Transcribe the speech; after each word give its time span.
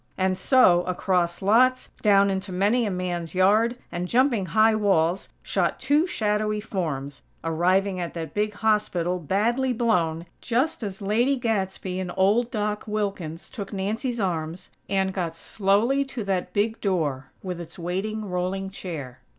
And 0.17 0.35
so, 0.35 0.81
across 0.85 1.43
lots, 1.43 1.89
down 2.01 2.31
into 2.31 2.51
many 2.51 2.87
a 2.87 2.89
man's 2.89 3.35
yard, 3.35 3.77
and 3.91 4.07
jumping 4.07 4.47
high 4.47 4.73
walls, 4.73 5.29
shot 5.43 5.79
two 5.79 6.07
shadowy 6.07 6.59
forms, 6.59 7.21
arriving 7.43 7.99
at 7.99 8.15
that 8.15 8.33
big 8.33 8.55
hospital, 8.55 9.19
badly 9.19 9.73
blown, 9.73 10.25
just 10.41 10.81
as 10.81 11.03
Lady 11.03 11.35
Gadsby 11.37 11.99
and 11.99 12.11
old 12.17 12.49
Doc 12.49 12.85
Wilkins 12.87 13.47
took 13.47 13.71
Nancy's 13.71 14.19
arms, 14.19 14.71
and 14.89 15.13
got 15.13 15.35
slowly 15.35 16.03
to 16.05 16.23
that 16.23 16.51
big 16.51 16.81
door 16.81 17.29
with 17.43 17.61
its 17.61 17.77
waiting 17.77 18.25
rolling 18.25 18.71
chair. 18.71 19.19